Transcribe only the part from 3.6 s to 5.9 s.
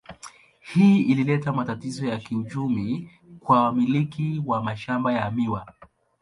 wamiliki wa mashamba ya miwa.